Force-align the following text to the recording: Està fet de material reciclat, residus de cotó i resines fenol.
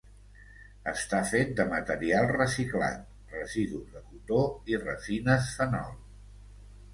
Està 0.91 1.17
fet 1.31 1.51
de 1.59 1.65
material 1.73 2.25
reciclat, 2.31 3.03
residus 3.35 3.85
de 3.99 4.03
cotó 4.07 4.41
i 4.73 4.81
resines 4.89 5.53
fenol. 5.61 5.95